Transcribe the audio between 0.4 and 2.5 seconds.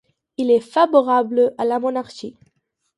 est favorable à la Monarchie.